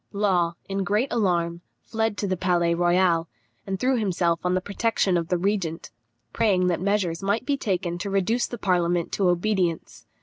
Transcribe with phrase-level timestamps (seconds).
[0.29, 3.27] ]Law, in great alarm, fled to the Palais Royal,
[3.67, 5.91] and threw himself on the protection of the regent,
[6.33, 10.07] praying that measures might be taken to reduce the parliament to obedience.